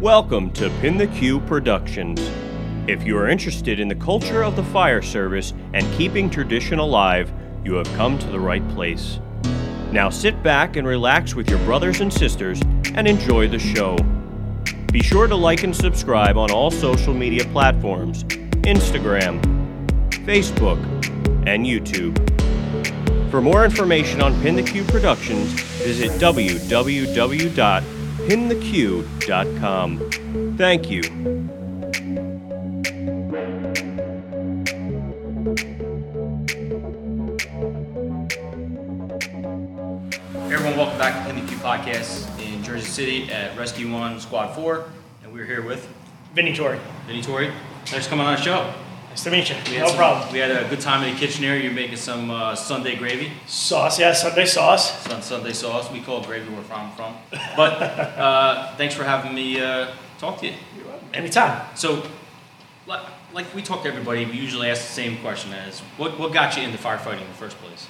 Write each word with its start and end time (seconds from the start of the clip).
Welcome 0.00 0.50
to 0.52 0.70
Pin 0.80 0.96
the 0.96 1.08
Q 1.08 1.40
Productions. 1.40 2.18
If 2.88 3.04
you 3.04 3.18
are 3.18 3.28
interested 3.28 3.78
in 3.78 3.86
the 3.86 3.94
culture 3.94 4.42
of 4.42 4.56
the 4.56 4.64
fire 4.64 5.02
service 5.02 5.52
and 5.74 5.86
keeping 5.98 6.30
tradition 6.30 6.78
alive, 6.78 7.30
you 7.66 7.74
have 7.74 7.86
come 7.96 8.18
to 8.20 8.26
the 8.28 8.40
right 8.40 8.66
place. 8.70 9.20
Now 9.92 10.08
sit 10.08 10.42
back 10.42 10.76
and 10.76 10.88
relax 10.88 11.34
with 11.34 11.50
your 11.50 11.58
brothers 11.66 12.00
and 12.00 12.10
sisters 12.10 12.62
and 12.94 13.06
enjoy 13.06 13.48
the 13.48 13.58
show. 13.58 13.98
Be 14.90 15.02
sure 15.02 15.26
to 15.26 15.36
like 15.36 15.64
and 15.64 15.76
subscribe 15.76 16.38
on 16.38 16.50
all 16.50 16.70
social 16.70 17.12
media 17.12 17.44
platforms 17.52 18.24
Instagram, 18.64 19.38
Facebook, 20.24 20.82
and 21.46 21.66
YouTube. 21.66 22.16
For 23.30 23.42
more 23.42 23.66
information 23.66 24.22
on 24.22 24.40
Pin 24.40 24.56
the 24.56 24.62
Q 24.62 24.82
Productions, 24.84 25.52
visit 25.82 26.18
www.pintheq.com. 28.30 30.10
Thank 30.56 30.88
you. 30.88 31.02
Hey 40.32 40.54
everyone, 40.54 40.76
welcome 40.76 40.98
back 40.98 41.26
to 41.26 41.32
Pin 41.32 41.44
the 41.44 41.48
Q 41.48 41.56
Podcast 41.58 42.38
in 42.38 42.62
Jersey 42.62 42.86
City 42.86 43.32
at 43.32 43.58
Rescue 43.58 43.92
One 43.92 44.20
Squad 44.20 44.54
4. 44.54 44.84
And 45.24 45.32
we're 45.32 45.44
here 45.44 45.62
with 45.62 45.88
Vinny 46.32 46.54
Tori. 46.54 46.78
Vinny 47.08 47.22
Tori. 47.22 47.50
Thanks 47.86 48.06
for 48.06 48.10
coming 48.10 48.26
on 48.26 48.36
the 48.36 48.40
show. 48.40 48.72
Nice 49.20 49.24
to 49.24 49.30
meet 49.32 49.50
you. 49.50 49.56
We 49.70 49.76
had 49.76 49.82
No 49.82 49.88
some- 49.88 49.96
problem. 49.98 50.32
We 50.32 50.38
had 50.38 50.50
a 50.50 50.66
good 50.70 50.80
time 50.80 51.04
in 51.04 51.12
the 51.12 51.20
kitchen 51.20 51.42
here. 51.42 51.54
You're 51.54 51.72
making 51.74 51.98
some 51.98 52.30
uh, 52.30 52.54
Sunday 52.54 52.96
gravy, 52.96 53.30
Sauce, 53.46 53.98
yeah, 54.00 54.14
Sunday 54.14 54.46
sauce. 54.46 55.02
sun 55.04 55.20
Sunday 55.20 55.52
sauce. 55.52 55.92
We 55.92 56.00
call 56.00 56.22
it 56.22 56.26
gravy 56.26 56.48
where 56.48 56.64
I'm 56.72 56.90
from. 56.92 57.14
But 57.54 57.82
uh, 57.82 58.74
thanks 58.78 58.94
for 58.94 59.04
having 59.04 59.34
me 59.34 59.60
uh, 59.60 59.88
talk 60.18 60.40
to 60.40 60.46
you. 60.46 60.54
Anytime. 61.12 61.60
So, 61.74 62.02
like, 62.86 63.02
like 63.34 63.54
we 63.54 63.60
talk 63.60 63.82
to 63.82 63.90
everybody, 63.90 64.24
we 64.24 64.32
usually 64.32 64.70
ask 64.70 64.86
the 64.86 64.92
same 64.94 65.18
question 65.18 65.52
as 65.52 65.80
what, 65.98 66.18
what 66.18 66.32
got 66.32 66.56
you 66.56 66.62
into 66.62 66.78
firefighting 66.78 67.20
in 67.20 67.28
the 67.28 67.34
first 67.34 67.58
place? 67.58 67.88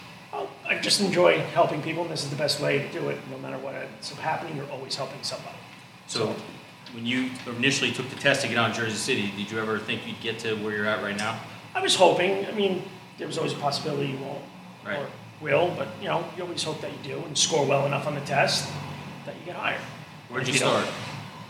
I 0.69 0.79
just 0.79 1.01
enjoy 1.01 1.39
helping 1.55 1.81
people, 1.81 2.03
and 2.03 2.11
this 2.11 2.25
is 2.25 2.31
the 2.31 2.37
best 2.37 2.61
way 2.61 2.79
to 2.79 2.89
do 2.93 3.09
it. 3.09 3.19
No 3.31 3.39
matter 3.39 3.59
what 3.59 3.77
ends 3.77 4.11
up 4.11 4.19
happening, 4.19 4.57
you're 4.57 4.71
always 4.71 4.97
helping 4.97 5.23
somebody. 5.23 5.59
So, 6.09 6.35
when 6.93 7.07
you 7.07 7.31
initially 7.47 7.93
took 7.93 8.09
the 8.09 8.17
test 8.17 8.43
to 8.43 8.49
get 8.49 8.59
on 8.59 8.73
Jersey 8.73 8.97
City, 8.97 9.33
did 9.37 9.51
you 9.51 9.59
ever 9.61 9.79
think 9.79 10.07
you'd 10.07 10.21
get 10.21 10.39
to 10.41 10.55
where 10.57 10.75
you're 10.75 10.87
at 10.87 11.03
right 11.03 11.17
now? 11.17 11.39
I 11.75 11.81
was 11.81 11.95
hoping. 11.95 12.47
I 12.47 12.53
mean, 12.53 12.83
there 13.19 13.27
was 13.27 13.39
always 13.39 13.53
a 13.53 13.57
possibility 13.57 14.09
you 14.13 14.19
won't 14.19 14.43
Right. 14.85 14.99
or 14.99 15.07
will, 15.41 15.73
but 15.77 15.89
you 16.01 16.09
know, 16.09 16.25
you 16.37 16.43
always 16.43 16.63
hope 16.63 16.81
that 16.81 16.91
you 16.91 16.99
do 17.15 17.19
and 17.27 17.37
score 17.37 17.65
well 17.67 17.87
enough 17.87 18.07
on 18.07 18.15
the 18.15 18.21
test 18.23 18.69
that 19.27 19.35
you 19.37 19.43
get 19.47 19.57
hired. 19.57 19.81
Where'd 20.29 20.43
If 20.49 20.55
you 20.55 20.59
start? 20.61 20.87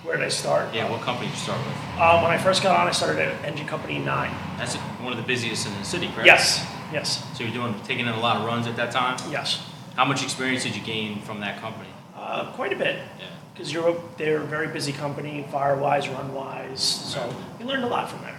Where 0.02 0.16
did 0.16 0.24
I 0.24 0.30
start? 0.30 0.74
Yeah, 0.74 0.91
what 0.91 1.02
company 1.02 1.27
did 1.28 1.34
you 1.36 1.42
start 1.42 1.58
with? 1.58 1.77
Um, 2.00 2.22
when 2.22 2.30
I 2.33 2.38
first 2.38 2.62
got 2.62 2.78
on, 2.78 2.88
I 2.88 2.91
started 2.91 3.20
at 3.20 3.44
Engine 3.44 3.66
Company 3.66 3.98
Nine. 3.98 4.34
That's 4.56 4.74
one 4.77 5.12
of 5.12 5.18
the 5.18 5.24
busiest 5.24 5.66
in 5.66 5.74
the 5.74 5.84
city, 5.84 6.08
correct? 6.08 6.27
Yes, 6.27 6.66
yes, 6.92 7.22
So 7.36 7.44
you're 7.44 7.52
doing 7.52 7.74
taking 7.84 8.06
in 8.06 8.12
a 8.12 8.20
lot 8.20 8.36
of 8.38 8.44
runs 8.44 8.66
at 8.66 8.77
that 8.77 8.91
time. 8.92 9.18
yes. 9.30 9.62
How 9.96 10.05
much 10.06 10.22
experience 10.22 10.62
did 10.62 10.74
you 10.74 10.80
gain 10.83 11.20
from 11.22 11.41
that 11.41 11.61
company? 11.61 11.88
Uh, 12.16 12.50
quite 12.52 12.72
a 12.72 12.77
bit. 12.77 12.96
Yeah. 13.18 13.27
Because 13.61 13.75
you're 13.75 14.03
they're 14.16 14.39
a 14.41 14.44
very 14.44 14.69
busy 14.69 14.91
company, 14.92 15.47
fire 15.53 15.77
wise, 15.77 16.08
run 16.08 16.33
wise. 16.33 16.83
So 16.83 17.34
we 17.58 17.67
learned 17.67 17.84
a 17.84 17.89
lot 17.89 18.11
from 18.11 18.22
there. 18.22 18.39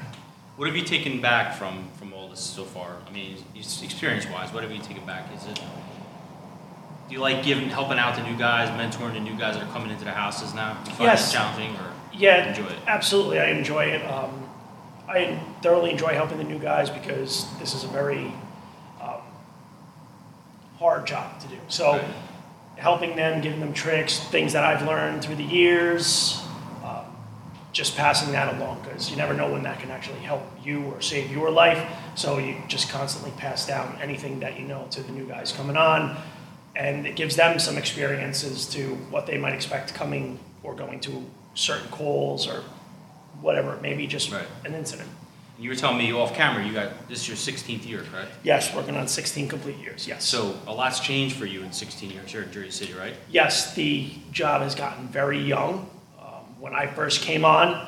What 0.58 0.67
have 0.67 0.75
you 0.75 0.83
taken 0.83 1.22
back 1.22 1.55
from 1.55 1.88
from 1.97 2.11
all 2.11 2.28
this 2.28 2.39
so 2.39 2.63
far? 2.63 2.97
I 3.08 3.11
mean, 3.11 3.38
experience 3.55 4.25
wise, 4.28 4.52
what 4.52 4.63
have 4.63 4.72
you 4.72 4.81
taken 4.81 5.05
back? 5.05 5.25
Is 5.36 5.45
it 5.45 5.61
do 7.08 7.16
you 7.16 7.19
like 7.22 7.44
giving 7.44 7.69
helping 7.69 8.00
out 8.00 8.16
the 8.16 8.23
new 8.23 8.36
guys, 8.36 8.69
mentoring 8.69 9.13
the 9.13 9.19
new 9.19 9.38
guys 9.38 9.55
that 9.55 9.63
are 9.63 9.72
coming 9.72 9.91
into 9.91 10.05
the 10.05 10.11
houses 10.11 10.55
now? 10.55 10.73
Do 10.83 10.89
you 10.89 10.95
find 10.95 11.09
Yes. 11.09 11.30
it 11.30 11.38
challenging 11.38 11.75
or 11.75 11.91
Yeah, 12.13 12.47
enjoy 12.50 12.66
it? 12.67 12.80
absolutely. 12.88 13.39
I 13.39 13.47
enjoy 13.50 13.83
it. 13.85 14.03
Um, 14.09 14.50
I 15.08 15.39
thoroughly 15.61 15.91
enjoy 15.91 16.13
helping 16.16 16.38
the 16.38 16.45
new 16.45 16.58
guys 16.58 16.89
because 16.89 17.46
this 17.59 17.73
is 17.75 17.84
a 17.84 17.88
very 17.88 18.34
um, 19.01 19.22
hard 20.79 21.06
job 21.06 21.40
to 21.41 21.47
do. 21.47 21.57
So 21.67 21.94
Right. 21.94 22.03
Helping 22.81 23.16
them, 23.16 23.42
giving 23.42 23.59
them 23.59 23.74
tricks, 23.74 24.19
things 24.19 24.53
that 24.53 24.64
I've 24.64 24.86
learned 24.88 25.24
through 25.24 25.36
the 25.36 25.44
years. 25.44 26.42
um, 26.84 27.06
Just 27.72 27.96
passing 27.96 28.31
that 28.34 28.56
along 28.56 28.81
because 28.84 29.09
you 29.12 29.16
never 29.18 29.34
know 29.34 29.52
when 29.52 29.64
that 29.64 29.80
can 29.80 29.92
actually 29.92 30.19
help 30.19 30.42
you 30.64 30.84
or 30.86 31.00
save 31.00 31.31
your 31.31 31.52
life. 31.52 31.80
So 32.16 32.40
you 32.40 32.56
just 32.68 32.90
constantly 32.90 33.31
pass 33.38 33.68
down 33.68 33.97
anything 34.02 34.40
that 34.41 34.59
you 34.59 34.66
know 34.68 34.88
to 34.91 35.03
the 35.03 35.12
new 35.12 35.25
guys 35.28 35.52
coming 35.52 35.78
on. 35.78 36.18
And 36.75 37.06
it 37.06 37.16
gives 37.16 37.36
them 37.36 37.59
some 37.59 37.78
experiences 37.78 38.66
to 38.70 38.96
what 39.12 39.25
they 39.28 39.38
might 39.38 39.53
expect 39.53 39.94
coming 39.94 40.40
or 40.64 40.74
going 40.75 41.00
to 41.02 41.24
certain 41.53 41.90
calls 41.90 42.47
or 42.47 42.64
whatever 43.41 43.74
it 43.75 43.81
may 43.81 43.94
be, 43.94 44.08
just 44.08 44.31
Right. 44.31 44.46
an 44.66 44.74
incident. 44.74 45.09
You 45.61 45.69
were 45.69 45.75
telling 45.75 45.99
me 45.99 46.11
off 46.11 46.33
camera 46.33 46.66
you 46.66 46.73
got 46.73 47.07
this 47.07 47.22
is 47.22 47.27
your 47.27 47.38
16th 47.38 47.88
year, 47.88 48.03
correct? 48.11 48.31
Yes, 48.41 48.73
working 48.73 48.97
on 48.97 49.07
16 49.07 49.47
complete 49.47 49.77
years, 49.77 50.07
yes. 50.07 50.25
So 50.25 50.57
a 50.66 50.73
lot's 50.73 50.99
changed 50.99 51.35
for 51.35 51.45
you 51.45 51.61
in 51.61 51.72
16 51.72 52.09
years 52.09 52.31
here 52.31 52.41
in 52.41 52.51
Jersey 52.51 52.72
City, 52.72 52.94
right? 52.94 53.13
Yes, 53.29 53.75
the 53.75 54.11
job 54.31 54.63
has 54.63 54.73
gotten 54.73 55.07
very 55.07 55.38
young. 55.39 55.88
Um, 56.19 56.59
when 56.59 56.73
I 56.73 56.88
first 56.88 57.22
came 57.22 57.45
on, 57.45 57.88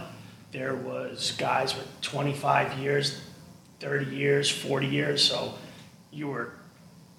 there 0.51 0.75
was 0.75 1.31
guys 1.31 1.75
with 1.75 1.87
25 2.01 2.77
years, 2.77 3.19
30 3.79 4.15
years, 4.15 4.51
40 4.51 4.85
years, 4.85 5.23
so 5.23 5.55
you 6.11 6.27
were 6.27 6.53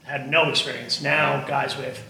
had 0.04 0.30
no 0.30 0.50
experience. 0.50 1.02
Now, 1.02 1.44
guys 1.48 1.76
with 1.76 2.00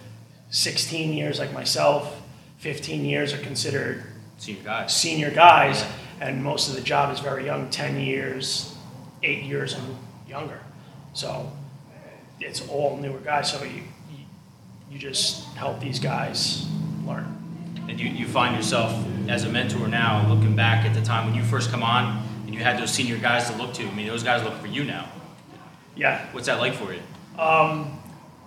16 0.51 1.15
years, 1.15 1.39
like 1.39 1.55
myself, 1.55 2.21
15 2.59 3.07
years, 3.07 3.33
are 3.33 3.39
considered 3.39 4.05
Senior 4.37 4.63
guys. 4.65 4.95
senior 4.95 5.31
guys, 5.31 5.85
and 6.21 6.43
most 6.43 6.69
of 6.69 6.75
the 6.75 6.81
job 6.81 7.13
is 7.13 7.21
very 7.21 7.45
young 7.45 7.69
10 7.71 8.01
years, 8.01 8.75
eight 9.23 9.45
years, 9.45 9.75
and 9.75 9.97
younger. 10.29 10.61
So 11.13 11.51
it's 12.41 12.67
all 12.69 12.97
newer 12.97 13.19
guys. 13.19 13.53
So 13.53 13.63
you, 13.65 13.83
you, 14.91 14.99
just 14.99 15.45
help 15.57 15.81
these 15.81 15.99
guys 15.99 16.67
learn. 17.07 17.31
And 17.89 17.99
you, 18.01 18.09
you 18.09 18.27
find 18.27 18.57
yourself 18.57 18.93
as 19.29 19.45
a 19.45 19.49
mentor 19.49 19.89
now, 19.89 20.27
looking 20.33 20.55
back 20.57 20.85
at 20.87 20.95
the 20.95 21.03
time 21.03 21.27
when 21.27 21.35
you 21.35 21.43
first 21.43 21.71
come 21.71 21.83
on 21.83 22.27
and 22.47 22.55
you 22.55 22.61
had 22.63 22.79
those 22.79 22.91
senior 22.93 23.19
guys 23.19 23.51
to 23.51 23.57
look 23.57 23.75
to. 23.75 23.87
I 23.87 23.93
mean, 23.95 24.07
those 24.07 24.23
guys 24.23 24.43
look 24.45 24.55
for 24.55 24.67
you 24.69 24.85
now. 24.85 25.09
Yeah, 25.97 26.27
What's 26.33 26.47
that 26.47 26.59
like 26.59 26.75
for 26.75 26.93
you? 26.93 27.01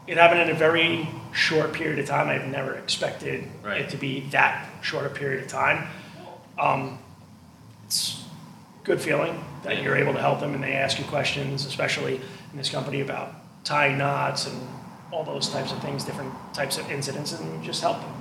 it 0.08 0.16
happened 0.18 0.40
in 0.42 0.50
a 0.50 0.54
very 0.54 1.08
short 1.34 1.74
period 1.74 2.00
of 2.00 2.06
time. 2.06 2.30
I've 2.30 2.48
never 2.48 2.76
expected 2.76 3.44
Right. 3.62 3.82
it 3.82 3.90
to 3.90 3.98
be 3.98 4.22
that 4.32 4.66
short 4.82 5.06
a 5.06 5.10
period 5.10 5.44
of 5.44 5.50
time. 5.50 5.88
Um, 6.58 6.98
it's 7.88 8.24
a 8.82 8.86
good 8.86 9.02
feeling 9.02 9.44
that 9.64 9.82
you're 9.82 9.96
able 9.96 10.14
to 10.14 10.20
help 10.20 10.40
them 10.40 10.54
and 10.54 10.64
they 10.64 10.74
ask 10.74 11.00
you 11.00 11.06
questions, 11.06 11.66
especially 11.66 12.16
in 12.52 12.58
this 12.58 12.70
company 12.70 13.02
about 13.02 13.34
tying 13.64 13.98
knots 13.98 14.48
and 14.48 14.62
all 15.12 15.24
those 15.24 15.50
types 15.50 15.72
of 15.72 15.80
things, 15.82 16.04
different 16.04 16.34
types 16.54 16.78
of 16.78 16.90
incidents, 16.92 17.32
and 17.32 17.60
you 17.60 17.66
just 17.66 17.82
help 17.82 18.00
them. 18.00 18.14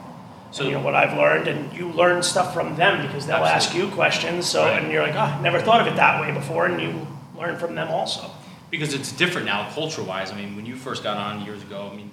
So- 0.52 0.62
So 0.62 0.64
you 0.68 0.70
know 0.72 0.80
what 0.80 0.94
I've 0.94 1.16
learned, 1.16 1.48
and 1.48 1.72
you 1.76 1.88
learn 1.90 2.22
stuff 2.22 2.54
from 2.54 2.76
them 2.76 3.04
because 3.06 3.26
they'll 3.26 3.44
ask 3.44 3.74
you 3.74 3.88
questions. 3.88 4.46
So 4.46 4.64
Right. 4.64 4.82
and 4.82 4.92
you're 4.92 5.02
like, 5.02 5.14
oh, 5.16 5.18
I 5.38 5.40
never 5.40 5.60
thought 5.60 5.80
of 5.80 5.88
it 5.88 5.96
that 5.96 6.20
way 6.20 6.30
before, 6.32 6.66
and 6.66 6.80
you 6.80 7.06
learn 7.36 7.58
from 7.58 7.74
them 7.74 7.88
also. 7.90 8.30
Because 8.70 8.94
it's 8.94 9.10
different 9.12 9.46
now, 9.46 9.68
culture 9.74 10.02
wise. 10.02 10.32
I 10.32 10.36
mean, 10.36 10.54
when 10.56 10.64
you 10.64 10.76
first 10.76 11.02
got 11.02 11.16
on 11.16 11.44
years 11.44 11.62
ago, 11.62 11.90
I 11.92 11.96
mean, 11.96 12.10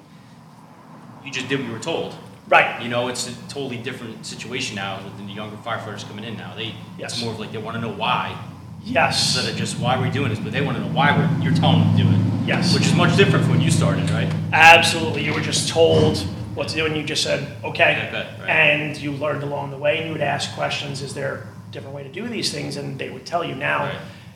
you 1.23 1.31
just 1.31 1.47
did 1.47 1.59
what 1.59 1.67
you 1.67 1.73
were 1.73 1.79
told. 1.79 2.15
Right. 2.47 2.81
You 2.81 2.89
know, 2.89 3.07
it's 3.07 3.27
a 3.27 3.33
totally 3.47 3.77
different 3.77 4.25
situation 4.25 4.75
now 4.75 5.01
with 5.03 5.17
the 5.17 5.23
younger 5.31 5.55
firefighters 5.57 6.07
coming 6.07 6.23
in 6.25 6.35
now. 6.37 6.53
They, 6.55 6.75
Yes. 6.97 7.13
it's 7.13 7.21
more 7.23 7.33
of 7.33 7.39
like 7.39 7.51
they 7.51 7.57
want 7.57 7.75
to 7.75 7.81
know 7.81 7.93
why 7.93 8.37
Yes. 8.83 9.35
instead 9.35 9.51
of 9.51 9.57
just 9.57 9.79
why 9.79 9.97
we're 9.97 10.11
doing 10.11 10.29
this, 10.29 10.39
but 10.39 10.51
they 10.51 10.61
want 10.61 10.77
to 10.77 10.83
know 10.83 10.89
why 10.91 11.15
we're, 11.17 11.43
you're 11.43 11.53
telling 11.53 11.79
them 11.79 11.97
to 11.97 12.03
do 12.03 12.09
it. 12.09 12.47
Yes. 12.47 12.73
Which 12.73 12.85
is 12.85 12.93
much 12.93 13.15
different 13.15 13.45
from 13.45 13.53
when 13.55 13.61
you 13.61 13.71
started, 13.71 14.09
right? 14.11 14.29
Absolutely. 14.51 15.23
You 15.23 15.33
were 15.33 15.39
just 15.39 15.69
told 15.69 16.17
what 16.55 16.67
to 16.67 16.75
do, 16.75 16.85
and 16.85 16.95
you 16.97 17.03
just 17.03 17.23
said, 17.23 17.47
okay. 17.63 18.09
Okay, 18.09 18.27
right. 18.41 18.49
And 18.49 18.97
you 18.97 19.13
learned 19.13 19.43
along 19.43 19.71
the 19.71 19.77
way, 19.77 19.97
and 19.99 20.07
you 20.07 20.11
would 20.11 20.21
ask 20.21 20.53
questions 20.53 21.01
is 21.01 21.13
there 21.13 21.47
a 21.69 21.71
different 21.71 21.95
way 21.95 22.03
to 22.03 22.09
do 22.09 22.27
these 22.27 22.51
things? 22.51 22.75
And 22.75 22.99
they 22.99 23.09
would 23.09 23.25
tell 23.25 23.43
you 23.45 23.55
now 23.55 23.85
Right. 23.85 23.95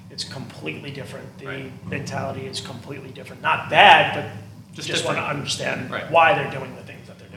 it's 0.09 0.23
completely 0.23 0.91
different. 0.91 1.37
The 1.39 1.45
Right. 1.45 1.87
mentality 1.89 2.45
is 2.47 2.61
completely 2.61 3.09
different. 3.11 3.41
Not 3.41 3.69
bad, 3.69 4.15
but 4.15 4.73
Just 4.73 4.87
just, 4.87 5.03
want 5.05 5.17
to 5.17 5.21
different. 5.21 5.37
understand 5.39 5.91
Right. 5.91 6.09
why 6.09 6.33
they're 6.33 6.49
doing 6.51 6.73
the 6.77 6.83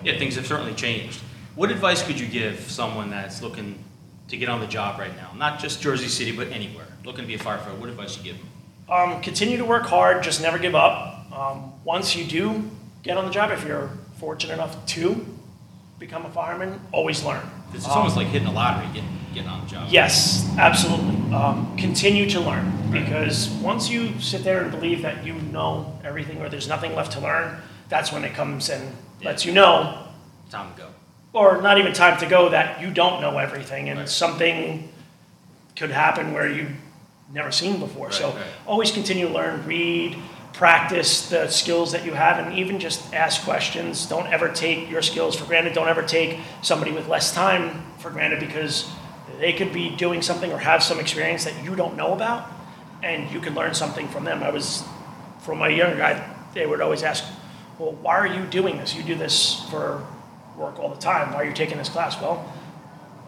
Yeah, 0.05 0.19
things 0.19 0.37
have 0.37 0.47
certainly 0.47 0.75
changed. 0.75 1.20
What 1.55 1.70
advice 1.70 2.02
could 2.02 2.19
you 2.19 2.26
give 2.26 2.61
someone 2.70 3.11
that's 3.11 3.43
looking 3.43 3.82
to 4.29 4.37
get 4.37 4.49
on 4.49 4.61
the 4.61 4.67
job 4.67 4.99
right 4.99 5.14
now? 5.17 5.32
Not 5.37 5.58
just 5.58 5.82
Jersey 5.82 6.08
City, 6.08 6.32
but 6.32 6.49
anywhere. 6.49 6.87
Looking 7.05 7.23
to 7.23 7.26
be 7.26 7.35
a 7.35 7.38
firefighter. 7.38 7.79
What 7.79 7.88
advice 7.88 8.17
you 8.17 8.23
give 8.23 8.38
them? 8.38 8.49
Um, 8.88 9.20
continue 9.23 9.56
to 9.56 9.64
work 9.64 9.85
hard, 9.85 10.23
just 10.23 10.43
never 10.43 10.58
give 10.58 10.75
up. 10.75 11.32
Um, 11.32 11.73
once 11.85 12.17
you 12.17 12.25
do 12.25 12.69
get 13.02 13.17
on 13.17 13.25
the 13.25 13.31
job, 13.31 13.50
if 13.50 13.64
you're 13.64 13.91
fortunate 14.19 14.55
enough 14.55 14.85
to 14.87 15.25
become 15.99 16.26
a 16.26 16.31
fireman, 16.31 16.81
always 16.93 17.23
learn. 17.25 17.43
It's 17.73 17.87
almost 17.87 18.17
like 18.17 18.26
hitting 18.29 18.49
a 18.49 18.53
lottery, 18.53 18.87
getting, 18.93 19.08
getting 19.32 19.49
on 19.49 19.61
the 19.64 19.70
job. 19.70 19.88
Yes, 19.91 20.49
absolutely. 20.58 21.32
Um, 21.32 21.76
continue 21.76 22.29
to 22.31 22.41
learn 22.41 22.73
because 22.91 23.49
once 23.49 23.88
you 23.88 24.19
sit 24.20 24.43
there 24.43 24.62
and 24.62 24.70
believe 24.73 25.03
that 25.03 25.25
you 25.25 25.35
know 25.35 25.96
everything 26.03 26.41
or 26.43 26.49
there's 26.49 26.67
nothing 26.67 26.96
left 26.96 27.12
to 27.12 27.20
learn, 27.20 27.61
that's 27.90 28.10
when 28.12 28.25
it 28.25 28.32
comes 28.34 28.70
and 28.70 28.96
lets 29.22 29.44
you 29.44 29.52
know 29.52 30.06
Time 30.50 30.72
to 30.75 30.81
go. 30.82 30.88
or 31.34 31.60
not 31.60 31.76
even 31.78 31.92
time 31.92 32.19
to 32.20 32.26
go 32.26 32.48
that 32.48 32.81
you 32.81 32.90
don't 32.90 33.20
know 33.20 33.37
everything 33.38 33.90
and 33.90 33.98
Right. 34.00 34.08
something 34.08 34.88
could 35.76 35.90
happen 35.90 36.32
where 36.32 36.48
you've 36.48 36.72
never 37.32 37.52
seen 37.52 37.78
before. 37.78 38.06
Right, 38.06 38.14
so 38.14 38.31
right. 38.31 38.42
always 38.66 38.90
continue 38.90 39.28
to 39.28 39.32
learn, 39.34 39.64
read, 39.66 40.16
practice 40.52 41.28
the 41.28 41.48
skills 41.48 41.92
that 41.92 42.04
you 42.04 42.12
have, 42.12 42.38
and 42.44 42.58
even 42.58 42.81
just 42.81 43.14
ask 43.14 43.44
questions. 43.44 44.06
Don't 44.06 44.26
ever 44.32 44.48
take 44.48 44.90
your 44.90 45.00
skills 45.02 45.36
for 45.36 45.44
granted. 45.46 45.72
Don't 45.75 45.88
ever 45.88 46.02
take 46.02 46.38
somebody 46.62 46.90
with 46.93 47.06
less 47.08 47.32
time 47.32 47.84
for 47.98 48.10
granted 48.10 48.40
because 48.40 48.90
they 49.38 49.52
could 49.52 49.72
be 49.72 49.90
doing 49.96 50.20
something 50.22 50.52
or 50.52 50.58
have 50.58 50.82
some 50.82 50.98
experience 50.98 51.44
that 51.44 51.64
you 51.64 51.76
don't 51.76 51.96
know 51.96 52.12
about, 52.12 52.50
and 53.02 53.31
you 53.31 53.40
can 53.40 53.54
learn 53.54 53.75
something 53.75 54.08
from 54.08 54.25
them. 54.25 54.43
I 54.43 54.50
was, 54.50 54.82
from 55.40 55.58
my 55.58 55.69
younger 55.69 55.96
guy, 55.96 56.28
they 56.52 56.66
would 56.66 56.81
always 56.81 57.04
ask, 57.04 57.25
well, 57.81 57.93
why 58.03 58.19
are 58.19 58.27
you 58.27 58.44
doing 58.44 58.77
this? 58.77 58.94
You 58.94 59.03
do 59.03 59.15
this 59.15 59.65
for 59.71 60.06
work 60.55 60.79
all 60.79 60.91
the 60.91 61.00
time. 61.00 61.32
Why 61.32 61.38
are 61.41 61.44
you 61.44 61.55
taking 61.55 61.79
this 61.79 61.88
class? 61.88 62.21
Well, 62.21 62.44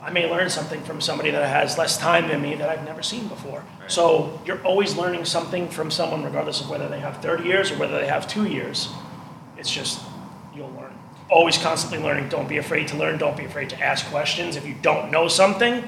I 0.02 0.10
may 0.10 0.30
learn 0.30 0.50
something 0.50 0.82
from 0.82 1.00
somebody 1.00 1.30
that 1.30 1.48
has 1.48 1.78
less 1.78 1.96
time 1.96 2.28
than 2.28 2.42
me 2.42 2.54
that 2.56 2.68
I've 2.68 2.84
never 2.84 3.02
seen 3.02 3.28
before. 3.28 3.64
Right. 3.80 3.90
So 3.90 4.42
you're 4.44 4.62
always 4.62 4.94
learning 4.94 5.24
something 5.24 5.70
from 5.70 5.90
someone, 5.90 6.22
regardless 6.22 6.60
of 6.60 6.68
whether 6.68 6.86
they 6.86 7.00
have 7.00 7.22
30 7.22 7.44
years 7.44 7.70
or 7.70 7.78
whether 7.78 7.98
they 7.98 8.06
have 8.06 8.28
two 8.28 8.44
years. 8.44 8.90
It's 9.56 9.70
just, 9.70 10.02
you'll 10.54 10.72
learn. 10.72 10.92
Always 11.30 11.56
constantly 11.56 12.06
learning. 12.06 12.28
Don't 12.28 12.48
be 12.48 12.58
afraid 12.58 12.88
to 12.88 12.96
learn. 12.98 13.16
Don't 13.16 13.38
be 13.38 13.46
afraid 13.46 13.70
to 13.70 13.82
ask 13.82 14.04
questions. 14.06 14.56
If 14.56 14.66
you 14.66 14.74
don't 14.82 15.10
know 15.10 15.28
something, 15.28 15.82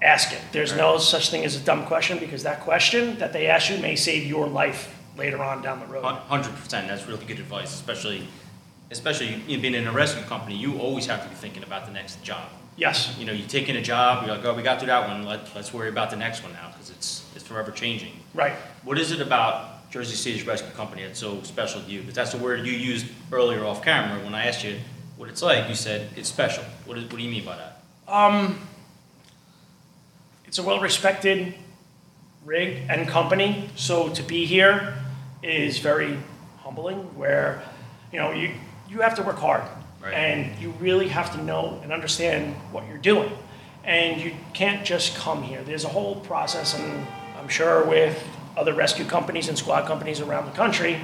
ask 0.00 0.32
it. 0.32 0.40
There's 0.52 0.76
no 0.76 0.98
such 0.98 1.30
thing 1.30 1.44
as 1.44 1.56
a 1.56 1.60
dumb 1.60 1.86
question 1.86 2.18
because 2.20 2.44
that 2.44 2.60
question 2.60 3.18
that 3.18 3.32
they 3.32 3.48
ask 3.48 3.68
you 3.68 3.78
may 3.78 3.96
save 3.96 4.28
your 4.28 4.46
life 4.46 4.94
later 5.16 5.42
on 5.42 5.62
down 5.62 5.80
the 5.80 5.86
road. 5.86 6.02
Hundred 6.04 6.54
percent, 6.56 6.88
that's 6.88 7.06
really 7.06 7.24
good 7.24 7.38
advice, 7.38 7.72
especially, 7.74 8.26
especially 8.90 9.42
you 9.46 9.58
being 9.58 9.74
in 9.74 9.86
a 9.86 9.92
rescue 9.92 10.22
company, 10.24 10.56
you 10.56 10.78
always 10.78 11.06
have 11.06 11.22
to 11.22 11.28
be 11.28 11.34
thinking 11.34 11.62
about 11.62 11.86
the 11.86 11.92
next 11.92 12.22
job. 12.22 12.48
Yes, 12.76 13.14
You 13.20 13.24
know, 13.24 13.32
you 13.32 13.46
take 13.46 13.68
in 13.68 13.76
a 13.76 13.80
job, 13.82 14.26
you're 14.26 14.34
like, 14.34 14.44
oh, 14.44 14.52
we 14.52 14.62
got 14.62 14.80
through 14.80 14.88
that 14.88 15.06
one, 15.08 15.24
let, 15.24 15.54
let's 15.54 15.72
worry 15.72 15.88
about 15.88 16.10
the 16.10 16.16
next 16.16 16.42
one 16.42 16.52
now, 16.54 16.70
because 16.72 16.90
it's, 16.90 17.24
it's 17.36 17.44
forever 17.44 17.70
changing. 17.70 18.12
right. 18.34 18.54
What 18.82 18.98
is 18.98 19.12
it 19.12 19.20
about 19.20 19.88
Jersey 19.92 20.16
City's 20.16 20.44
Rescue 20.44 20.72
Company 20.72 21.04
that's 21.06 21.20
so 21.20 21.40
special 21.44 21.80
to 21.82 21.88
you? 21.88 22.00
Because 22.00 22.16
that's 22.16 22.32
the 22.32 22.38
word 22.38 22.66
you 22.66 22.72
used 22.72 23.06
earlier 23.30 23.64
off 23.64 23.84
camera, 23.84 24.22
when 24.24 24.34
I 24.34 24.46
asked 24.46 24.64
you 24.64 24.80
what 25.16 25.28
it's 25.28 25.40
like, 25.40 25.68
you 25.68 25.76
said 25.76 26.08
it's 26.16 26.28
special. 26.28 26.64
What, 26.84 26.98
is, 26.98 27.04
what 27.04 27.16
do 27.16 27.22
you 27.22 27.30
mean 27.30 27.44
by 27.44 27.56
that? 27.56 27.80
Um, 28.12 28.58
It's 30.46 30.58
a 30.58 30.62
well-respected 30.64 31.54
rig 32.44 32.82
and 32.88 33.06
company, 33.08 33.70
so 33.76 34.08
to 34.10 34.22
be 34.24 34.46
here 34.46 34.94
is 35.44 35.78
very 35.78 36.18
humbling, 36.58 36.98
where, 37.16 37.62
you 38.12 38.18
know, 38.18 38.32
you, 38.32 38.52
you 38.88 39.00
have 39.00 39.14
to 39.16 39.22
work 39.22 39.36
hard. 39.36 39.62
Right. 40.02 40.14
And 40.14 40.60
you 40.60 40.70
really 40.80 41.08
have 41.08 41.32
to 41.32 41.42
know 41.42 41.80
and 41.82 41.92
understand 41.92 42.54
what 42.72 42.86
you're 42.88 42.98
doing. 42.98 43.32
And 43.84 44.20
you 44.20 44.34
can't 44.52 44.84
just 44.84 45.16
come 45.16 45.42
here. 45.42 45.62
There's 45.62 45.84
a 45.84 45.88
whole 45.88 46.16
process, 46.16 46.78
and 46.78 47.06
I'm 47.38 47.48
sure 47.48 47.84
with 47.86 48.22
other 48.56 48.72
rescue 48.72 49.04
companies 49.04 49.48
and 49.48 49.58
squad 49.58 49.86
companies 49.86 50.20
around 50.20 50.46
the 50.46 50.52
country, 50.52 50.98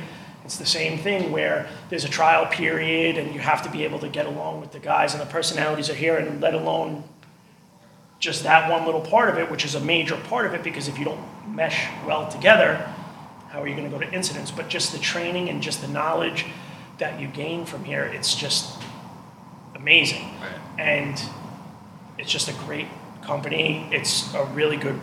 it's 0.44 0.56
the 0.56 0.66
same 0.66 0.98
thing 0.98 1.30
where 1.30 1.68
there's 1.90 2.04
a 2.04 2.08
trial 2.08 2.46
period 2.46 3.18
and 3.18 3.34
you 3.34 3.40
have 3.40 3.62
to 3.62 3.70
be 3.70 3.84
able 3.84 3.98
to 4.00 4.08
get 4.08 4.26
along 4.26 4.60
with 4.60 4.72
the 4.72 4.78
guys 4.78 5.12
and 5.14 5.22
the 5.22 5.26
personalities 5.26 5.90
are 5.90 5.94
here, 5.94 6.16
and 6.16 6.40
let 6.40 6.54
alone 6.54 7.04
just 8.18 8.42
that 8.42 8.70
one 8.70 8.84
little 8.84 9.00
part 9.00 9.30
of 9.30 9.38
it, 9.38 9.50
which 9.50 9.64
is 9.64 9.74
a 9.74 9.80
major 9.80 10.16
part 10.28 10.46
of 10.46 10.54
it, 10.54 10.62
because 10.62 10.88
if 10.88 10.98
you 10.98 11.04
don't 11.04 11.20
mesh 11.48 11.88
well 12.06 12.28
together, 12.28 12.86
how 13.50 13.60
are 13.60 13.68
you 13.68 13.74
going 13.76 13.90
to 13.90 13.96
go 13.96 14.02
to 14.02 14.12
incidents? 14.12 14.50
But 14.50 14.68
just 14.68 14.92
the 14.92 14.98
training 14.98 15.48
and 15.48 15.60
just 15.60 15.82
the 15.82 15.88
knowledge 15.88 16.46
that 16.98 17.20
you 17.20 17.26
gain 17.26 17.66
from 17.66 17.84
here, 17.84 18.04
it's 18.04 18.34
just 18.34 18.80
amazing. 19.74 20.24
Right. 20.40 20.80
And 20.80 21.20
it's 22.16 22.30
just 22.30 22.48
a 22.48 22.52
great 22.64 22.86
company. 23.22 23.88
It's 23.90 24.32
a 24.34 24.44
really 24.46 24.76
good, 24.76 25.00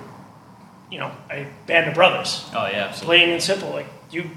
you 0.89 0.99
know, 0.99 1.11
a 1.29 1.47
band 1.65 1.89
of 1.89 1.94
brothers. 1.94 2.45
Oh, 2.53 2.67
yeah, 2.67 2.85
absolutely. 2.85 3.17
Plain 3.17 3.29
and 3.31 3.44
simple. 3.44 3.69
Like 3.69 3.88
you 4.11 4.29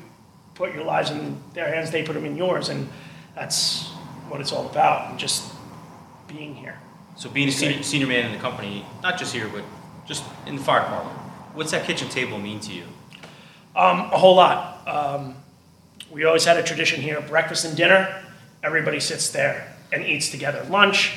put 0.54 0.74
your 0.74 0.84
lives 0.84 1.10
in 1.10 1.40
their 1.54 1.72
hands, 1.72 1.90
they 1.90 2.02
put 2.02 2.14
them 2.14 2.24
in 2.24 2.36
yours, 2.36 2.68
and 2.68 2.88
that's 3.34 3.88
what 4.28 4.40
it's 4.40 4.52
all 4.52 4.66
about. 4.66 5.10
And 5.10 5.18
just 5.18 5.52
being 6.26 6.54
here. 6.54 6.78
So 7.16 7.28
being 7.30 7.48
a 7.48 7.52
senior, 7.52 7.82
senior 7.82 8.06
man 8.06 8.26
in 8.26 8.32
the 8.32 8.38
company, 8.38 8.84
not 9.02 9.18
just 9.18 9.32
here, 9.34 9.48
but 9.48 9.62
just 10.06 10.24
in 10.46 10.56
the 10.56 10.62
fire 10.62 10.80
department, 10.80 11.16
what's 11.54 11.70
that 11.70 11.84
kitchen 11.84 12.08
table 12.08 12.38
mean 12.38 12.58
to 12.60 12.72
you? 12.72 12.84
Um, 13.76 14.00
a 14.12 14.18
whole 14.18 14.34
lot. 14.36 14.86
Um, 14.88 15.36
we 16.10 16.24
always 16.24 16.44
had 16.44 16.56
a 16.56 16.62
tradition 16.62 17.00
here: 17.00 17.20
breakfast 17.20 17.64
and 17.64 17.76
dinner. 17.76 18.22
Everybody 18.62 19.00
sits 19.00 19.30
there 19.30 19.74
and 19.92 20.04
eats 20.04 20.30
together. 20.30 20.64
Lunch, 20.68 21.14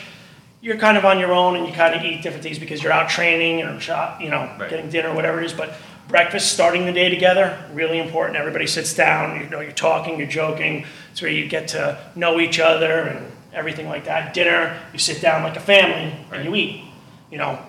you're 0.62 0.78
kind 0.78 0.98
of 0.98 1.04
on 1.06 1.20
your 1.20 1.34
own 1.34 1.56
and 1.58 1.68
you 1.68 1.74
kind 1.74 1.94
of 1.94 2.04
eat 2.04 2.22
different 2.22 2.44
things 2.44 2.58
because 2.58 2.82
you're 2.82 2.92
out 2.92 3.10
training 3.10 3.62
or 3.64 3.80
shop, 3.80 4.22
you 4.22 4.30
know, 4.30 4.50
Right. 4.58 4.70
getting 4.70 4.90
dinner, 4.90 5.14
whatever 5.14 5.42
it 5.42 5.46
is. 5.46 5.54
But 5.54 5.74
breakfast, 6.08 6.54
starting 6.54 6.86
the 6.86 6.94
day 6.94 7.10
together, 7.10 7.58
really 7.74 8.00
important. 8.00 8.38
Everybody 8.38 8.66
sits 8.66 8.94
down. 8.94 9.40
You 9.42 9.50
know, 9.50 9.60
you're 9.60 9.72
talking, 9.74 10.18
you're 10.18 10.28
joking. 10.28 10.86
It's 11.12 11.22
where 11.22 11.30
you 11.32 11.48
get 11.48 11.68
to 11.70 11.98
know 12.16 12.40
each 12.40 12.60
other 12.60 13.02
and 13.02 13.32
everything 13.52 13.90
like 13.90 14.06
that. 14.06 14.34
Dinner, 14.34 14.80
you 14.94 15.00
sit 15.00 15.22
down 15.22 15.44
like 15.44 15.58
a 15.58 15.60
family 15.60 16.16
Right. 16.32 16.40
and 16.40 16.46
you 16.46 16.56
eat. 16.56 16.84
You 17.30 17.40
know, 17.40 17.60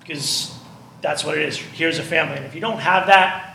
because 0.00 0.52
that's 1.02 1.24
what 1.24 1.36
it 1.36 1.46
is. 1.46 1.58
Here's 1.58 1.98
a 1.98 2.02
family, 2.02 2.36
and 2.36 2.46
if 2.46 2.54
you 2.54 2.60
don't 2.60 2.78
have 2.78 3.06
that, 3.08 3.53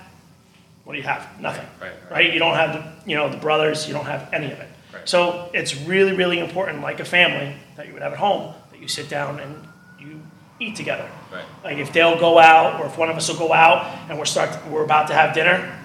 what 0.90 0.96
do 0.96 1.02
you 1.02 1.08
have? 1.08 1.40
Nothing. 1.40 1.68
Right, 1.80 1.92
right. 1.92 2.12
Right? 2.12 2.34
You 2.34 2.40
don't 2.40 2.56
have 2.56 2.74
the, 2.74 3.08
you 3.08 3.16
know, 3.16 3.30
the 3.30 3.38
brothers. 3.38 3.88
You 3.88 3.94
don't 3.94 4.08
have 4.08 4.34
any 4.34 4.52
of 4.52 4.58
it. 4.58 4.68
Right. 4.92 5.08
So 5.08 5.52
it's 5.54 5.76
really, 5.82 6.14
really 6.14 6.40
important, 6.40 6.82
like 6.82 7.00
a 7.00 7.06
family 7.06 7.56
that 7.76 7.86
you 7.86 7.94
would 7.94 8.02
have 8.02 8.14
at 8.14 8.18
home, 8.18 8.56
that 8.72 8.80
you 8.82 8.88
sit 8.88 9.08
down 9.08 9.40
and 9.40 9.68
you 10.00 10.20
eat 10.60 10.76
together. 10.76 11.08
Right. 11.32 11.46
Like 11.64 11.78
if 11.78 11.94
they'll 11.94 12.20
go 12.20 12.40
out, 12.40 12.82
or 12.82 12.88
if 12.88 12.98
one 12.98 13.12
of 13.12 13.18
us 13.18 13.30
will 13.30 13.38
go 13.38 13.54
out, 13.54 13.86
and 14.10 14.18
we're 14.18 14.26
start, 14.26 14.50
we're 14.66 14.84
about 14.84 15.10
to 15.10 15.14
have 15.14 15.36
dinner, 15.36 15.80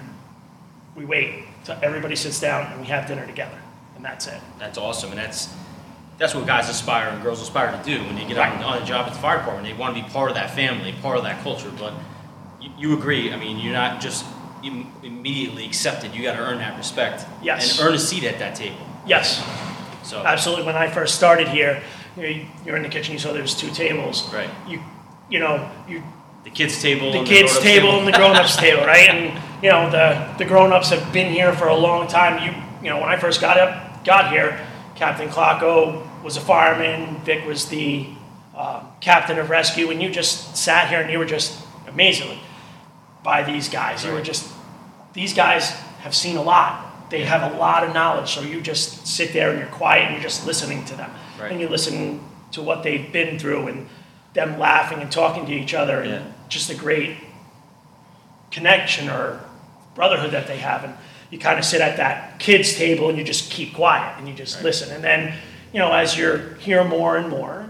we 0.95 1.05
wait 1.05 1.43
till 1.65 1.77
everybody 1.83 2.15
sits 2.15 2.39
down 2.39 2.71
and 2.71 2.81
we 2.81 2.87
have 2.87 3.07
dinner 3.07 3.27
together, 3.27 3.59
and 3.95 4.03
that's 4.03 4.25
it. 4.25 4.41
That's 4.57 4.79
awesome, 4.79 5.11
and 5.11 5.19
that's 5.19 5.53
that's 6.17 6.33
what 6.33 6.47
guys 6.47 6.67
aspire 6.67 7.09
and 7.09 7.21
girls 7.21 7.43
aspire 7.43 7.77
to 7.77 7.83
do 7.83 8.03
when 8.05 8.15
they 8.15 8.25
get 8.25 8.39
on, 8.39 8.63
on 8.63 8.81
a 8.81 8.85
job 8.87 9.05
at 9.05 9.13
the 9.13 9.19
fire 9.19 9.37
department. 9.37 9.67
They 9.67 9.79
want 9.79 9.95
to 9.95 10.01
be 10.01 10.09
part 10.09 10.31
of 10.31 10.35
that 10.35 10.55
family, 10.55 10.93
part 10.93 11.17
of 11.17 11.25
that 11.25 11.43
culture. 11.43 11.71
But 11.77 11.93
you, 12.59 12.71
you 12.75 12.97
agree? 12.97 13.31
I 13.31 13.37
mean, 13.37 13.59
you're 13.59 13.73
not 13.73 14.01
just 14.01 14.25
im- 14.65 14.91
immediately 15.03 15.65
accepted. 15.65 16.13
You 16.13 16.23
got 16.23 16.33
to 16.35 16.39
earn 16.39 16.57
that 16.59 16.77
respect 16.77 17.25
Yes. 17.41 17.79
and 17.79 17.87
earn 17.87 17.93
a 17.95 17.99
seat 17.99 18.23
at 18.23 18.39
that 18.39 18.55
table. 18.55 18.85
Yes. 19.05 19.43
So 20.03 20.23
Absolutely. 20.23 20.65
When 20.65 20.75
I 20.75 20.89
first 20.89 21.15
started 21.15 21.47
here, 21.47 21.81
you 22.17 22.45
you're 22.65 22.75
in 22.77 22.83
the 22.83 22.89
kitchen. 22.89 23.13
You 23.13 23.19
saw 23.19 23.33
there 23.33 23.41
was 23.41 23.55
two 23.55 23.69
tables. 23.71 24.31
Right. 24.33 24.49
You, 24.67 24.79
you 25.29 25.39
know, 25.39 25.69
you 25.87 26.03
the 26.43 26.51
kids' 26.51 26.79
table, 26.81 27.11
the 27.11 27.19
and 27.19 27.27
kids' 27.27 27.51
grown-ups 27.53 27.63
table 27.63 27.97
and 27.99 28.07
the 28.07 28.11
grown-ups 28.11 28.55
table, 28.65 28.85
right? 28.85 29.09
And 29.09 29.41
you 29.63 29.69
know, 29.71 29.89
the 29.89 30.33
the 30.37 30.45
grown-ups 30.45 30.89
have 30.89 31.11
been 31.11 31.31
here 31.33 31.53
for 31.53 31.67
a 31.67 31.75
long 31.75 32.07
time. 32.07 32.43
You 32.43 32.53
you 32.83 32.89
know, 32.89 32.99
when 33.01 33.09
I 33.09 33.17
first 33.17 33.41
got 33.41 33.57
up 33.57 34.05
got 34.05 34.31
here, 34.31 34.59
Captain 34.95 35.27
Clocko 35.27 36.03
was 36.23 36.37
a 36.37 36.41
fireman. 36.41 37.17
Vic 37.25 37.45
was 37.47 37.67
the 37.69 38.07
uh, 38.55 38.83
captain 39.01 39.39
of 39.39 39.49
rescue, 39.49 39.89
and 39.89 40.01
you 40.01 40.09
just 40.09 40.55
sat 40.55 40.87
here 40.89 41.01
and 41.01 41.11
you 41.11 41.17
were 41.19 41.25
just 41.25 41.59
amazingly 41.87 42.39
by 43.23 43.41
these 43.43 43.67
guys. 43.69 44.05
You 44.05 44.11
were 44.13 44.21
just 44.21 44.47
these 45.15 45.33
guys 45.33 45.71
have 46.01 46.13
seen 46.13 46.37
a 46.37 46.41
lot. 46.43 47.09
They 47.09 47.23
have 47.25 47.51
a 47.53 47.57
lot 47.57 47.83
of 47.83 47.93
knowledge, 47.93 48.29
so 48.35 48.41
you 48.41 48.61
just 48.61 49.07
sit 49.07 49.33
there 49.33 49.49
and 49.49 49.59
you're 49.59 49.67
quiet 49.69 50.03
and 50.05 50.13
you're 50.13 50.23
just 50.23 50.45
listening 50.45 50.85
to 50.85 50.95
them, 50.95 51.09
Right. 51.39 51.51
and 51.51 51.59
you 51.59 51.67
listen 51.67 52.19
to 52.51 52.61
what 52.61 52.83
they've 52.83 53.11
been 53.11 53.39
through 53.39 53.67
and 53.67 53.89
them 54.33 54.59
laughing 54.59 54.99
and 55.01 55.11
talking 55.11 55.45
to 55.47 55.51
each 55.53 55.73
other, 55.73 56.01
and 56.01 56.11
Yeah. 56.11 56.21
just 56.49 56.69
a 56.69 56.75
great 56.75 57.17
connection 58.51 59.09
or 59.09 59.39
brotherhood 59.95 60.31
that 60.31 60.47
they 60.47 60.57
have. 60.57 60.83
And 60.83 60.93
you 61.29 61.39
kind 61.39 61.57
of 61.57 61.65
sit 61.65 61.81
at 61.81 61.97
that 61.97 62.39
kids' 62.39 62.75
table 62.75 63.09
and 63.09 63.17
you 63.17 63.23
just 63.23 63.49
keep 63.51 63.73
quiet 63.73 64.17
and 64.17 64.27
you 64.27 64.33
just 64.33 64.55
Right. 64.57 64.65
listen. 64.65 64.93
And 64.93 65.03
then, 65.03 65.33
you 65.73 65.79
know, 65.79 65.91
as 65.91 66.17
you're 66.17 66.55
here 66.59 66.83
more 66.83 67.17
and 67.17 67.29
more, 67.29 67.65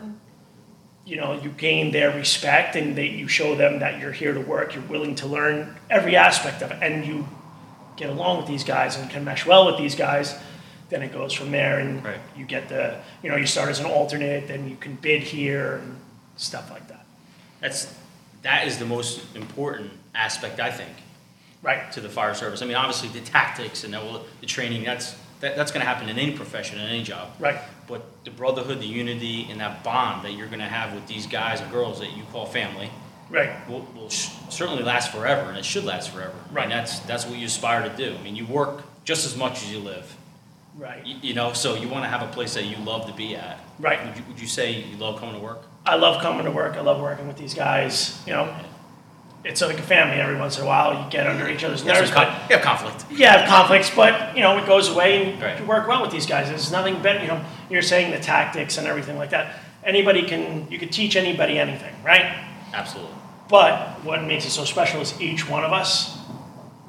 you 1.05 1.15
know, 1.17 1.33
you 1.39 1.50
gain 1.51 1.91
their 1.91 2.12
respect 2.15 2.75
and 2.75 2.95
they, 2.97 3.07
you 3.07 3.27
show 3.27 3.55
them 3.55 3.79
that 3.79 4.00
you're 4.00 4.12
here 4.12 4.33
to 4.33 4.41
work, 4.41 4.74
you're 4.74 4.83
willing 4.85 5.15
to 5.15 5.27
learn 5.27 5.77
every 5.89 6.15
aspect 6.15 6.62
of 6.62 6.71
it, 6.71 6.77
and 6.81 7.05
you 7.05 7.27
get 7.95 8.09
along 8.09 8.38
with 8.38 8.47
these 8.47 8.63
guys 8.63 8.97
and 8.97 9.09
can 9.09 9.24
mesh 9.24 9.45
well 9.45 9.65
with 9.67 9.77
these 9.77 9.95
guys, 9.95 10.38
then 10.89 11.01
it 11.01 11.13
goes 11.13 11.31
from 11.33 11.51
there 11.51 11.79
and 11.79 12.03
Right. 12.03 12.19
you 12.35 12.45
get 12.45 12.69
the, 12.69 13.00
you 13.24 13.29
know, 13.29 13.35
you 13.35 13.45
start 13.45 13.69
as 13.69 13.79
an 13.79 13.85
alternate, 13.85 14.47
then 14.47 14.69
you 14.69 14.75
can 14.75 14.95
bid 14.95 15.24
here 15.24 15.75
and 15.75 15.97
stuff 16.38 16.69
like 16.71 16.88
that. 16.89 17.05
That's 17.62 17.93
that 18.41 18.67
is 18.67 18.77
the 18.77 18.85
most 18.85 19.21
important 19.35 19.91
aspect, 20.13 20.59
I 20.59 20.69
think. 20.71 20.91
Right. 21.63 21.91
to 21.93 22.01
the 22.01 22.09
fire 22.09 22.35
service. 22.35 22.62
I 22.62 22.65
mean, 22.67 22.75
obviously 22.75 23.09
the 23.09 23.25
tactics 23.25 23.83
and 23.83 23.93
the, 23.93 24.21
the 24.39 24.45
training, 24.45 24.83
that's, 24.83 25.15
that, 25.41 25.55
that's 25.55 25.71
gonna 25.71 25.85
happen 25.85 26.09
in 26.09 26.17
any 26.17 26.31
profession, 26.33 26.79
in 26.79 26.87
any 26.87 27.03
job. 27.03 27.29
Right. 27.39 27.59
But 27.87 28.03
the 28.25 28.31
brotherhood, 28.31 28.79
the 28.79 28.85
unity, 28.87 29.47
and 29.49 29.59
that 29.61 29.83
bond 29.83 30.25
that 30.25 30.31
you're 30.33 30.47
gonna 30.47 30.67
have 30.67 30.93
with 30.93 31.07
these 31.07 31.27
guys 31.27 31.61
and 31.61 31.71
girls 31.71 31.99
that 31.99 32.15
you 32.15 32.23
call 32.31 32.45
family 32.45 32.89
Right. 33.29 33.49
will, 33.69 33.87
will 33.95 34.09
sh- 34.09 34.29
certainly 34.49 34.83
last 34.83 35.11
forever, 35.11 35.49
and 35.49 35.57
it 35.57 35.65
should 35.65 35.83
last 35.83 36.11
forever. 36.11 36.35
Right. 36.51 36.63
And 36.63 36.71
that's, 36.71 36.99
that's 37.01 37.25
what 37.25 37.37
you 37.39 37.45
aspire 37.47 37.87
to 37.87 37.95
do. 37.97 38.15
I 38.17 38.21
mean, 38.21 38.35
you 38.35 38.45
work 38.45 38.83
just 39.03 39.25
as 39.25 39.35
much 39.35 39.63
as 39.63 39.71
you 39.71 39.79
live. 39.79 40.15
Right. 40.77 41.05
You, 41.05 41.15
you 41.21 41.33
know, 41.33 41.53
so 41.53 41.75
you 41.75 41.87
want 41.87 42.03
to 42.03 42.09
have 42.09 42.21
a 42.21 42.31
place 42.31 42.53
that 42.53 42.65
you 42.65 42.77
love 42.77 43.07
to 43.07 43.13
be 43.13 43.35
at. 43.35 43.59
Right. 43.79 44.05
Would 44.05 44.17
you, 44.17 44.23
would 44.27 44.39
you 44.39 44.47
say 44.47 44.81
you 44.83 44.97
love 44.97 45.19
coming 45.19 45.35
to 45.35 45.41
work? 45.41 45.63
I 45.85 45.95
love 45.95 46.21
coming 46.21 46.45
to 46.45 46.51
work. 46.51 46.75
I 46.75 46.81
love 46.81 47.01
working 47.01 47.27
with 47.27 47.37
these 47.37 47.53
guys. 47.53 48.21
You 48.27 48.33
know, 48.33 48.55
it's 49.45 49.61
like 49.61 49.79
a 49.79 49.83
family. 49.83 50.15
Every 50.19 50.35
once 50.37 50.57
in 50.57 50.63
a 50.63 50.67
while, 50.67 50.93
you 51.03 51.09
get 51.09 51.27
under 51.27 51.47
each 51.47 51.63
other's 51.63 51.83
There's 51.83 51.99
nerves. 51.99 52.11
But 52.11 52.27
con- 52.27 52.49
you 52.49 52.55
have 52.57 52.65
conflict. 52.65 53.05
you 53.11 53.25
have 53.27 53.47
conflicts, 53.47 53.89
but 53.95 54.35
you 54.35 54.41
know 54.41 54.57
it 54.57 54.65
goes 54.65 54.89
away, 54.89 55.23
and 55.33 55.41
Right. 55.41 55.59
you 55.59 55.65
work 55.65 55.87
well 55.87 56.01
with 56.01 56.11
these 56.11 56.25
guys. 56.25 56.49
There's 56.49 56.71
nothing 56.71 57.01
better. 57.01 57.21
You 57.21 57.27
know, 57.27 57.41
you're 57.69 57.81
saying 57.81 58.11
the 58.11 58.19
tactics 58.19 58.77
and 58.77 58.87
everything 58.87 59.17
like 59.17 59.29
that. 59.29 59.53
Anybody 59.83 60.23
can. 60.23 60.67
You 60.69 60.79
could 60.79 60.91
teach 60.91 61.15
anybody 61.15 61.59
anything, 61.59 61.93
right? 62.03 62.25
Absolutely. 62.73 63.13
But 63.47 64.03
what 64.03 64.23
makes 64.23 64.45
it 64.45 64.49
so 64.49 64.65
special 64.65 64.99
is 65.01 65.19
each 65.21 65.47
one 65.47 65.63
of 65.63 65.71
us 65.71 66.17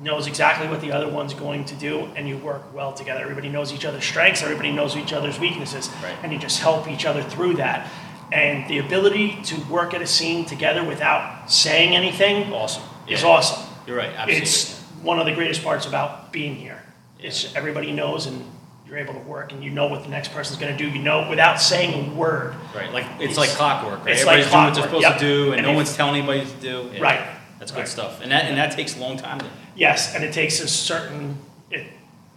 knows 0.03 0.27
exactly 0.27 0.69
what 0.69 0.81
the 0.81 0.93
other 0.93 1.09
one's 1.09 1.35
going 1.35 1.65
to 1.67 1.75
do, 1.75 2.09
and 2.17 2.29
you 2.29 2.37
work 2.39 2.63
well 2.75 2.93
together. 2.93 3.21
Everybody 3.21 3.49
knows 3.49 3.73
each 3.73 3.85
other's 3.85 4.05
strengths, 4.05 4.43
everybody 4.43 4.71
knows 4.71 4.97
each 4.97 5.13
other's 5.13 5.39
weaknesses, 5.41 5.89
Right. 6.03 6.15
and 6.23 6.33
you 6.33 6.39
just 6.39 6.61
help 6.61 6.87
each 6.89 7.05
other 7.07 7.23
through 7.23 7.55
that. 7.55 7.89
And 8.33 8.69
the 8.69 8.79
ability 8.79 9.39
to 9.45 9.61
work 9.71 9.95
at 9.95 10.03
a 10.03 10.07
scene 10.07 10.45
together 10.45 10.83
without 10.83 11.51
saying 11.51 11.95
anything 11.95 12.53
Awesome. 12.53 12.83
is 13.07 13.23
Yeah. 13.23 13.29
awesome. 13.29 13.63
You're 13.87 13.97
right. 13.97 14.11
Absolutely. 14.11 14.43
It's 14.43 14.81
one 15.03 15.19
of 15.21 15.27
the 15.27 15.33
greatest 15.33 15.63
parts 15.63 15.87
about 15.87 16.33
being 16.33 16.57
here. 16.57 16.83
It's 17.21 17.55
everybody 17.55 17.93
knows, 17.93 18.27
and 18.27 18.45
you're 18.87 18.99
able 18.99 19.15
to 19.15 19.21
work, 19.21 19.53
and 19.53 19.63
you 19.63 19.71
know 19.71 19.87
what 19.87 20.03
the 20.03 20.09
next 20.09 20.33
person's 20.33 20.59
going 20.59 20.77
to 20.77 20.79
do. 20.79 20.91
You 20.91 20.99
know 21.03 21.29
without 21.31 21.61
saying 21.61 22.11
a 22.11 22.15
word. 22.15 22.55
right. 22.75 22.93
Like 22.93 23.05
it's, 23.21 23.33
it's- 23.33 23.37
like 23.39 23.51
clockwork. 23.51 24.05
Right? 24.05 24.15
it's 24.15 24.25
like 24.25 24.39
Everybody's 24.41 24.51
doing 24.53 24.65
what 24.65 24.75
they're 24.75 24.83
supposed 25.03 25.21
to 25.21 25.25
do, 25.25 25.45
and, 25.53 25.55
And 25.61 25.63
no 25.67 25.71
if- 25.71 25.77
one's 25.77 25.97
telling 25.97 26.17
anybody 26.17 26.45
to 26.45 26.57
do. 26.61 26.91
Yeah. 26.95 27.01
Right. 27.01 27.21
That's 27.59 27.71
good 27.71 27.79
Right. 27.81 27.89
stuff. 27.89 28.21
And 28.23 28.31
that 28.33 28.45
and 28.47 28.59
that 28.59 28.73
takes 28.73 28.97
a 28.97 29.01
long 29.01 29.17
time. 29.17 29.39
To, 29.39 29.47
Yes, 29.77 30.15
and 30.15 30.25
it 30.25 30.33
takes 30.33 30.59
a 30.61 30.67
certain, 30.69 31.39
it 31.71 31.85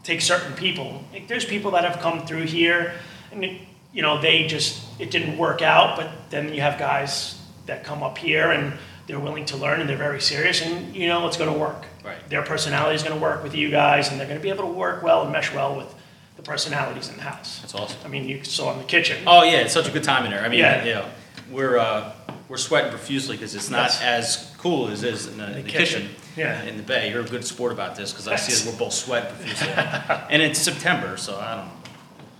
takes 0.04 0.24
certain 0.26 0.54
people. 0.54 1.04
Like, 1.12 1.28
there's 1.28 1.46
people 1.46 1.72
that 1.72 1.84
have 1.84 2.00
come 2.00 2.26
through 2.26 2.44
here, 2.46 2.94
and 3.32 3.44
it, 3.44 3.62
you 3.94 4.02
know, 4.02 4.20
they 4.22 4.48
just 4.48 4.84
it 5.00 5.12
didn't 5.12 5.38
work 5.38 5.62
out. 5.62 5.98
But 5.98 6.10
then 6.30 6.54
you 6.54 6.62
have 6.62 6.78
guys 6.80 7.40
that 7.66 7.84
come 7.84 8.04
up 8.04 8.18
here 8.18 8.52
and 8.52 8.74
they're 9.08 9.20
willing 9.20 9.46
to 9.46 9.58
learn 9.58 9.80
and 9.82 9.90
they're 9.90 9.98
very 9.98 10.22
serious, 10.22 10.62
and 10.62 10.96
you 10.96 11.08
know 11.08 11.28
it's 11.28 11.38
going 11.38 11.52
to 11.52 11.58
work. 11.60 11.86
Right. 12.06 12.30
Their 12.30 12.44
personality 12.44 12.96
is 12.96 13.04
going 13.04 13.16
to 13.16 13.22
work 13.22 13.44
with 13.44 13.56
you 13.56 13.70
guys, 13.72 14.10
and 14.12 14.20
they're 14.20 14.28
going 14.28 14.40
to 14.40 14.44
be 14.44 14.50
able 14.50 14.64
to 14.66 14.72
work 14.72 15.02
well 15.04 15.24
and 15.24 15.32
mesh 15.32 15.54
well 15.54 15.76
with 15.76 15.94
the 16.38 16.44
personalities 16.44 17.10
in 17.10 17.18
the 17.18 17.24
house. 17.24 17.60
that's 17.60 17.76
awesome. 17.76 18.00
I 18.06 18.08
mean, 18.08 18.30
you 18.30 18.44
saw 18.46 18.72
in 18.72 18.78
the 18.78 18.86
kitchen. 18.86 19.22
Oh 19.28 19.44
yeah, 19.44 19.58
it's 19.60 19.74
such 19.74 19.88
a 19.90 19.92
good 19.92 20.04
time 20.04 20.24
in 20.26 20.32
there. 20.32 20.42
I 20.44 20.48
mean, 20.50 20.60
Yeah. 20.60 20.86
you 20.86 20.94
know, 20.94 21.06
we're 21.52 21.78
uh, 21.78 22.14
we're 22.48 22.58
sweating 22.58 22.92
profusely 22.92 23.36
because 23.36 23.56
it's 23.56 23.70
not 23.70 23.90
Yes. 23.90 24.02
as 24.02 24.56
cool 24.58 24.88
as 24.90 25.04
it 25.04 25.14
is 25.14 25.28
in 25.28 25.38
the, 25.38 25.46
in 25.58 25.64
the 25.66 25.70
kitchen. 25.70 26.04
kitchen. 26.04 26.16
Yeah. 26.38 26.64
In 26.64 26.78
the 26.78 26.84
bay, 26.84 27.10
you're 27.12 27.22
a 27.22 27.26
good 27.26 27.44
sport 27.46 27.72
about 27.74 27.96
this 27.96 28.12
because 28.12 28.28
I 28.28 28.36
see 28.38 28.54
that 28.64 28.72
we're 28.74 28.80
both 28.80 28.94
sweating 28.94 29.34
profusely, 29.36 29.68
and 30.30 30.42
it's 30.42 30.60
September, 30.60 31.18
so 31.18 31.38
I 31.40 31.56
don't. 31.56 31.66
know. 31.66 31.72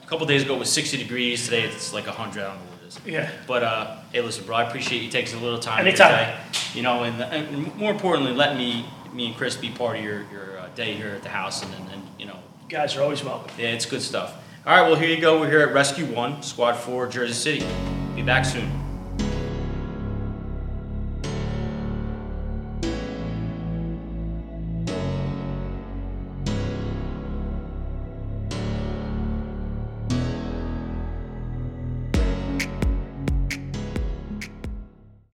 A 0.10 0.12
couple 0.12 0.26
days 0.26 0.42
ago 0.42 0.56
it 0.56 0.60
was 0.60 0.72
60 0.72 0.98
degrees. 0.98 1.46
Today 1.46 1.66
it's 1.66 1.94
like 1.94 2.08
100. 2.08 2.42
I 2.42 2.48
don't 2.48 2.56
know 2.56 2.62
what 2.72 2.82
it 2.82 2.88
is. 2.88 3.00
Yeah. 3.06 3.30
But 3.46 3.62
uh, 3.62 3.98
hey, 4.12 4.22
listen, 4.22 4.44
bro, 4.44 4.56
I 4.56 4.64
appreciate 4.68 5.04
you 5.04 5.10
taking 5.12 5.38
a 5.38 5.40
little 5.40 5.60
time. 5.60 5.86
Anytime. 5.86 6.10
Today, 6.12 6.40
you 6.74 6.82
know, 6.82 7.04
and, 7.04 7.22
and 7.22 7.76
more 7.76 7.92
importantly, 7.92 8.34
let 8.34 8.58
me 8.58 8.88
me 9.14 9.28
and 9.28 9.36
Chris 9.36 9.56
be 9.56 9.70
part 9.70 9.98
of 9.98 10.04
your 10.04 10.26
your 10.32 10.58
uh, 10.58 10.68
day 10.70 10.96
here 10.96 11.10
at 11.10 11.22
the 11.22 11.30
house, 11.30 11.62
and, 11.62 11.72
and, 11.76 11.92
and 11.92 12.02
you 12.18 12.26
know, 12.26 12.40
You 12.64 12.70
guys 12.70 12.96
are 12.96 13.04
always 13.04 13.24
welcome. 13.24 13.52
yeah, 13.60 13.68
it's 13.68 13.86
good 13.86 14.02
stuff. 14.02 14.34
All 14.66 14.76
right, 14.76 14.82
well, 14.90 15.00
here 15.00 15.10
you 15.10 15.22
go. 15.22 15.40
We're 15.40 15.50
here 15.52 15.62
at 15.62 15.76
Rescue 15.76 16.06
One, 16.06 16.42
Squad 16.42 16.74
Four, 16.74 17.06
Jersey 17.08 17.34
City. 17.34 17.68
Be 18.16 18.24
back 18.24 18.46
soon. 18.46 18.89